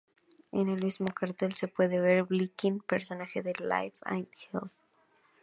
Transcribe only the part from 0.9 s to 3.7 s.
cartel se puede ver a Blinky, personaje de